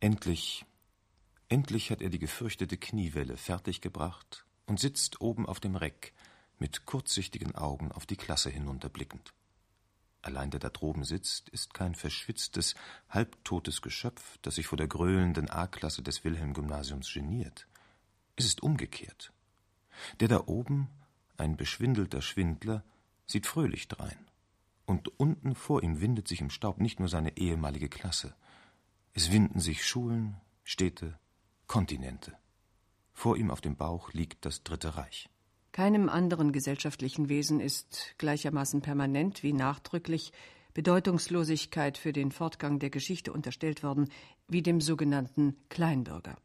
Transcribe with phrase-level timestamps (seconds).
[0.00, 0.64] Endlich,
[1.50, 6.14] endlich hat er die gefürchtete Kniewelle fertiggebracht und sitzt oben auf dem Reck,
[6.58, 9.34] mit kurzsichtigen Augen auf die Klasse hinunterblickend.
[10.22, 12.74] Allein der da droben sitzt, ist kein verschwitztes,
[13.10, 17.66] halbtotes Geschöpf, das sich vor der gröhlenden A-Klasse des Wilhelm-Gymnasiums geniert.
[18.36, 19.34] Es ist umgekehrt.
[20.20, 20.88] Der da oben,
[21.36, 22.84] ein beschwindelter Schwindler,
[23.26, 24.30] sieht fröhlich drein.
[24.86, 28.34] Und unten vor ihm windet sich im Staub nicht nur seine ehemalige Klasse.
[29.12, 31.18] Es winden sich Schulen, Städte,
[31.66, 32.36] Kontinente.
[33.12, 35.28] Vor ihm auf dem Bauch liegt das Dritte Reich.
[35.72, 40.32] Keinem anderen gesellschaftlichen Wesen ist gleichermaßen permanent wie nachdrücklich
[40.74, 44.08] Bedeutungslosigkeit für den Fortgang der Geschichte unterstellt worden
[44.48, 46.36] wie dem sogenannten Kleinbürger,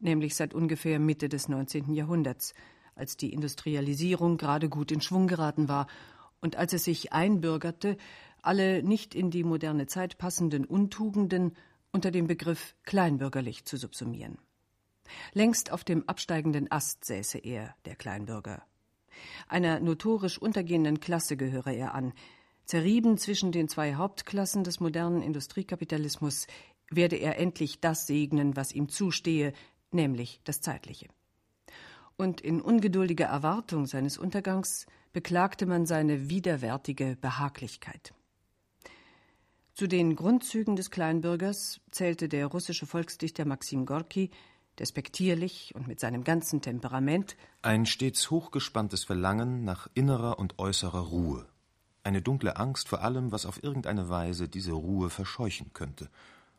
[0.00, 1.92] nämlich seit ungefähr Mitte des 19.
[1.94, 2.54] Jahrhunderts,
[2.94, 5.86] als die Industrialisierung gerade gut in Schwung geraten war
[6.40, 7.96] und als es sich einbürgerte,
[8.42, 11.52] alle nicht in die moderne Zeit passenden Untugenden
[11.96, 14.36] unter dem Begriff kleinbürgerlich zu subsumieren.
[15.32, 18.62] Längst auf dem absteigenden Ast säße er, der Kleinbürger.
[19.48, 22.12] Einer notorisch untergehenden Klasse gehöre er an.
[22.66, 26.46] Zerrieben zwischen den zwei Hauptklassen des modernen Industriekapitalismus
[26.90, 29.54] werde er endlich das segnen, was ihm zustehe,
[29.90, 31.08] nämlich das Zeitliche.
[32.18, 38.12] Und in ungeduldiger Erwartung seines Untergangs beklagte man seine widerwärtige Behaglichkeit.
[39.76, 44.30] Zu den Grundzügen des Kleinbürgers zählte der russische Volksdichter Maxim Gorki
[44.78, 51.46] despektierlich und mit seinem ganzen Temperament, ein stets hochgespanntes Verlangen nach innerer und äußerer Ruhe,
[52.04, 56.08] eine dunkle Angst vor allem, was auf irgendeine Weise diese Ruhe verscheuchen könnte,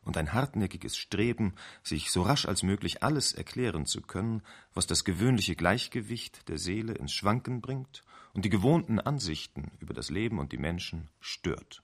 [0.04, 4.44] und ein hartnäckiges Streben, sich so rasch als möglich alles erklären zu können,
[4.76, 8.04] was das gewöhnliche Gleichgewicht der Seele ins Schwanken bringt
[8.36, 11.82] und die gewohnten Ansichten über das Leben und die Menschen stört.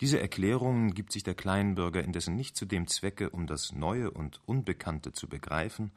[0.00, 4.40] Diese Erklärungen gibt sich der Kleinbürger indessen nicht zu dem Zwecke, um das Neue und
[4.46, 5.92] Unbekannte zu begreifen,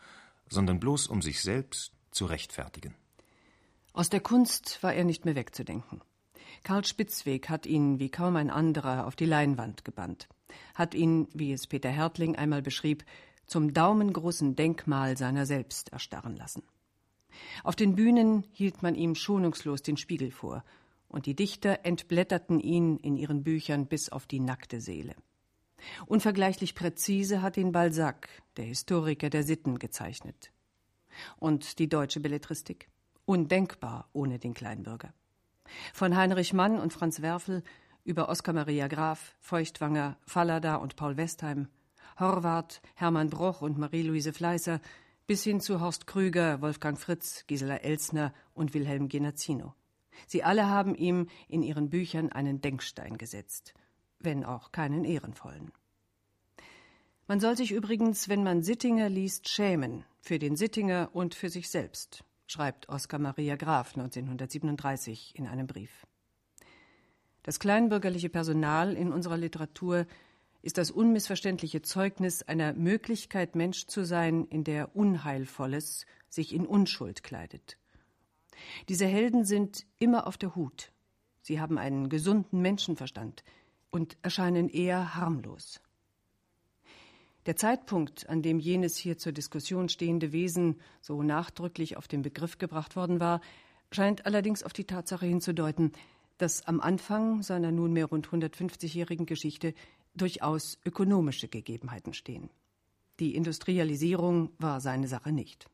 [0.50, 2.96] sondern bloß um sich selbst zu rechtfertigen.
[3.94, 6.02] Aus der Kunst war er nicht mehr wegzudenken.
[6.64, 10.28] Karl Spitzweg hat ihn wie kaum ein anderer auf die Leinwand gebannt,
[10.74, 13.06] hat ihn, wie es Peter Hertling einmal beschrieb,
[13.46, 16.64] zum daumengroßen Denkmal seiner selbst erstarren lassen.
[17.64, 20.64] Auf den Bühnen hielt man ihm schonungslos den Spiegel vor
[21.16, 25.16] und die Dichter entblätterten ihn in ihren Büchern bis auf die nackte Seele.
[26.08, 28.28] Unvergleichlich präzise hat ihn Balzac,
[28.58, 30.52] der Historiker der Sitten, gezeichnet.
[31.38, 32.90] Und die deutsche Belletristik?
[33.24, 35.14] Undenkbar ohne den Kleinbürger.
[35.94, 37.64] Von Heinrich Mann und Franz Werfel
[38.04, 41.70] über Oskar Maria Graf, Feuchtwanger, Fallada und Paul Westheim,
[42.20, 44.82] Horvath, Hermann Broch und Marie-Louise Fleißer
[45.28, 49.76] bis hin zu Horst Krüger, Wolfgang Fritz, Gisela Elsner und Wilhelm Genazzino.
[50.28, 53.74] Sie alle haben ihm in ihren Büchern einen Denkstein gesetzt,
[54.20, 55.72] wenn auch keinen ehrenvollen.
[57.28, 61.70] Man soll sich übrigens, wenn man Sittinger liest, schämen, für den Sittinger und für sich
[61.70, 66.06] selbst, schreibt Oskar Maria Graf 1937 in einem Brief.
[67.42, 70.06] Das kleinbürgerliche Personal in unserer Literatur
[70.62, 77.24] ist das unmissverständliche Zeugnis einer Möglichkeit, Mensch zu sein, in der Unheilvolles sich in Unschuld
[77.24, 77.78] kleidet
[78.90, 80.92] diese Helden sind immer auf der Hut.
[81.42, 83.44] Sie haben einen gesunden Menschenverstand
[83.92, 85.80] und erscheinen eher harmlos.
[87.46, 92.58] Der Zeitpunkt, an dem jenes hier zur Diskussion stehende Wesen so nachdrücklich auf den Begriff
[92.58, 93.42] gebracht worden war,
[93.92, 95.92] scheint allerdings auf die Tatsache hinzudeuten,
[96.38, 99.74] dass am Anfang seiner nunmehr rund 150-jährigen Geschichte
[100.16, 102.50] durchaus ökonomische Gegebenheiten stehen.
[103.20, 105.68] Die Industrialisierung war seine Sache nicht.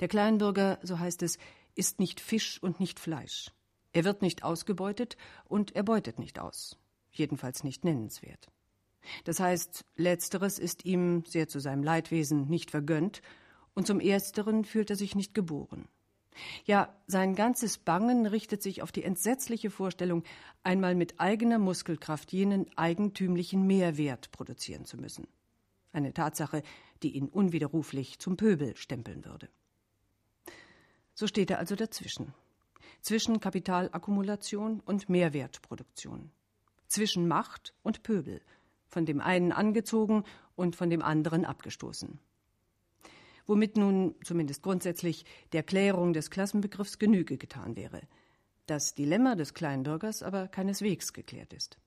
[0.00, 1.38] Der Kleinbürger, so heißt es,
[1.74, 3.50] ist nicht Fisch und nicht Fleisch.
[3.92, 6.76] Er wird nicht ausgebeutet und er beutet nicht aus.
[7.12, 8.48] Jedenfalls nicht nennenswert.
[9.24, 13.22] Das heißt, letzteres ist ihm, sehr zu seinem Leidwesen, nicht vergönnt,
[13.74, 15.88] und zum ersteren fühlt er sich nicht geboren.
[16.64, 20.24] Ja, sein ganzes Bangen richtet sich auf die entsetzliche Vorstellung,
[20.62, 25.28] einmal mit eigener Muskelkraft jenen eigentümlichen Mehrwert produzieren zu müssen.
[25.92, 26.62] Eine Tatsache,
[27.02, 29.48] die ihn unwiderruflich zum Pöbel stempeln würde.
[31.14, 32.34] So steht er also dazwischen.
[33.00, 36.30] Zwischen Kapitalakkumulation und Mehrwertproduktion.
[36.88, 38.40] Zwischen Macht und Pöbel.
[38.88, 40.24] Von dem einen angezogen
[40.56, 42.18] und von dem anderen abgestoßen.
[43.46, 48.00] Womit nun, zumindest grundsätzlich, der Klärung des Klassenbegriffs Genüge getan wäre.
[48.66, 51.78] Das Dilemma des Kleinbürgers aber keineswegs geklärt ist.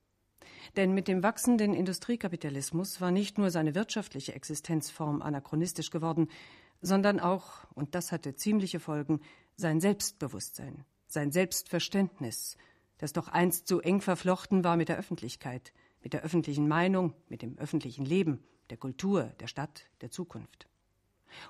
[0.76, 6.30] Denn mit dem wachsenden Industriekapitalismus war nicht nur seine wirtschaftliche Existenzform anachronistisch geworden,
[6.82, 9.22] sondern auch, und das hatte ziemliche Folgen,
[9.56, 12.58] sein Selbstbewusstsein, sein Selbstverständnis,
[12.98, 17.42] das doch einst so eng verflochten war mit der Öffentlichkeit, mit der öffentlichen Meinung, mit
[17.42, 20.68] dem öffentlichen Leben, der Kultur, der Stadt, der Zukunft.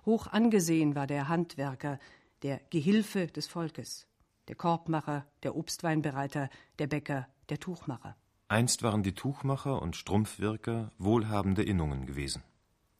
[0.06, 2.00] Hoch angesehen war der Handwerker,
[2.44, 4.08] der Gehilfe des Volkes,
[4.48, 8.16] der Korbmacher, der Obstweinbereiter, der Bäcker, der Tuchmacher.
[8.48, 12.44] Einst waren die Tuchmacher und Strumpfwirker wohlhabende Innungen gewesen.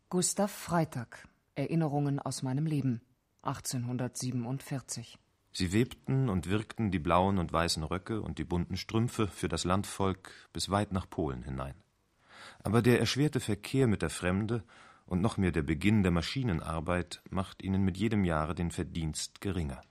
[0.10, 1.28] Gustav Freitag
[1.58, 3.02] Erinnerungen aus meinem Leben
[3.42, 5.18] 1847
[5.52, 9.64] Sie webten und wirkten die blauen und weißen Röcke und die bunten Strümpfe für das
[9.64, 11.74] Landvolk bis weit nach Polen hinein.
[12.64, 14.64] Aber der erschwerte Verkehr mit der Fremde
[15.08, 19.82] und noch mehr der Beginn der Maschinenarbeit macht ihnen mit jedem Jahre den Verdienst geringer.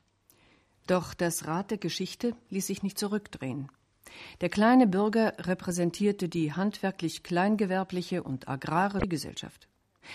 [0.86, 3.72] Doch das Rad der Geschichte ließ sich nicht zurückdrehen.
[4.40, 9.68] Der kleine Bürger repräsentierte die handwerklich kleingewerbliche und agrare Gesellschaft.